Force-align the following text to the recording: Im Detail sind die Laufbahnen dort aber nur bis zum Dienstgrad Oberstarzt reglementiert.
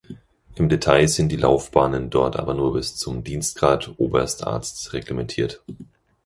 Im 0.55 0.67
Detail 0.67 1.07
sind 1.07 1.31
die 1.31 1.35
Laufbahnen 1.35 2.09
dort 2.09 2.35
aber 2.37 2.55
nur 2.55 2.73
bis 2.73 2.95
zum 2.95 3.23
Dienstgrad 3.23 3.91
Oberstarzt 3.99 4.93
reglementiert. 4.93 5.61